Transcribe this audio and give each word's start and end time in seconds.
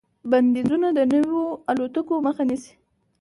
بندیزونه 0.31 0.87
د 0.97 0.99
نویو 1.13 1.41
الوتکو 1.69 2.13
مخه 2.25 2.43
نیسي. 2.49 2.73